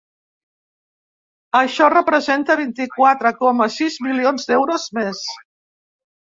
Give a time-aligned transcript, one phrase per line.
[1.59, 5.25] Això representa vint-i-quatre coma sis milions d’euros més.